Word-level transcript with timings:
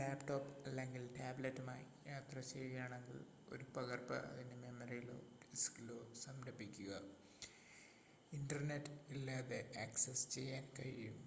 laptop 0.00 0.52
അല്ലെങ്കിൽ 0.68 1.02
ടാബ്‌ലെറ്റുമായി 1.16 1.82
യാത്ര 2.06 2.40
ചെയ്യുകയാണെങ്കിൽ 2.50 3.18
ഒരു 3.48 3.64
പകർപ്പ് 3.74 4.16
അതിന്റെ 4.28 4.56
മെമ്മറിയിലോ 4.56 5.16
ഡിസ്കിലോ 5.42 5.98
സംഭരിക്കുക 6.22 6.94
ഇന്റർനെറ്റ് 8.32 8.96
ഇല്ലാതെ 9.10 9.60
ആക്സസ് 9.84 10.26
ചെയ്യാൻ 10.30 10.64
കഴിയും 10.78 11.18